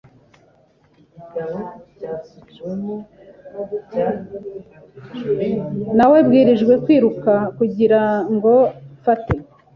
[5.97, 8.01] Nawebwirijwe kwiruka kugira
[8.35, 8.53] ngo
[8.97, 9.33] mfate.